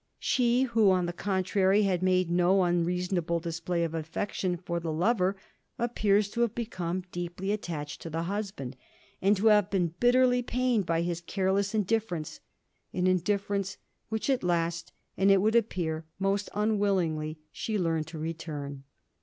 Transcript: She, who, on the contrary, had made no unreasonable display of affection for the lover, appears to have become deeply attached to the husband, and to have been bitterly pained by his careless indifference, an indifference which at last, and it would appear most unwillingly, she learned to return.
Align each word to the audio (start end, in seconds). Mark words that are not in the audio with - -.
She, 0.17 0.63
who, 0.63 0.89
on 0.89 1.05
the 1.05 1.13
contrary, 1.13 1.83
had 1.83 2.01
made 2.01 2.31
no 2.31 2.63
unreasonable 2.63 3.39
display 3.39 3.83
of 3.83 3.93
affection 3.93 4.57
for 4.57 4.79
the 4.79 4.91
lover, 4.91 5.35
appears 5.77 6.27
to 6.31 6.41
have 6.41 6.55
become 6.55 7.03
deeply 7.11 7.51
attached 7.51 8.01
to 8.01 8.09
the 8.09 8.23
husband, 8.23 8.75
and 9.21 9.37
to 9.37 9.45
have 9.49 9.69
been 9.69 9.93
bitterly 9.99 10.41
pained 10.41 10.87
by 10.87 11.03
his 11.03 11.21
careless 11.21 11.75
indifference, 11.75 12.39
an 12.91 13.05
indifference 13.05 13.77
which 14.09 14.27
at 14.27 14.43
last, 14.43 14.91
and 15.17 15.29
it 15.29 15.37
would 15.39 15.55
appear 15.55 16.03
most 16.17 16.49
unwillingly, 16.55 17.37
she 17.51 17.77
learned 17.77 18.07
to 18.07 18.17
return. 18.17 18.83